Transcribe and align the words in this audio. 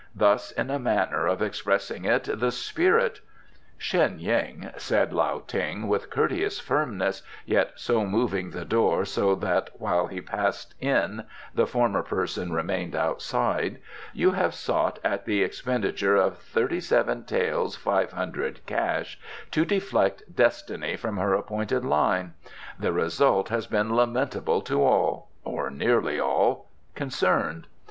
Thus 0.15 0.49
in 0.51 0.71
a 0.71 0.79
manner 0.79 1.27
of 1.27 1.43
expressing 1.43 2.05
it, 2.05 2.23
the 2.39 2.51
spirit" 2.51 3.21
"Sheng 3.77 4.17
yin," 4.17 4.71
said 4.75 5.13
Lao 5.13 5.43
Ting, 5.45 5.87
with 5.87 6.09
courteous 6.09 6.59
firmness, 6.59 7.21
yet 7.45 7.73
so 7.75 8.03
moving 8.07 8.49
the 8.49 8.65
door 8.65 9.05
so 9.05 9.35
that 9.35 9.69
while 9.77 10.07
he 10.07 10.19
passed 10.19 10.73
in 10.81 11.25
the 11.53 11.67
former 11.67 12.01
person 12.01 12.51
remained 12.51 12.95
outside, 12.95 13.79
"you 14.11 14.31
have 14.31 14.55
sought, 14.55 14.97
at 15.03 15.25
the 15.25 15.43
expenditure 15.43 16.15
of 16.15 16.39
thirty 16.39 16.79
seven 16.81 17.23
taels 17.23 17.75
five 17.75 18.11
hundred 18.11 18.65
cash, 18.65 19.19
to 19.51 19.65
deflect 19.65 20.35
Destiny 20.35 20.95
from 20.95 21.17
her 21.17 21.35
appointed 21.35 21.85
line. 21.85 22.33
The 22.79 22.91
result 22.91 23.49
has 23.49 23.67
been 23.67 23.91
lamentable 23.95 24.63
to 24.63 24.81
all 24.83 25.29
or 25.43 25.69
nearly 25.69 26.19
all 26.19 26.71
concerned. 26.95 27.67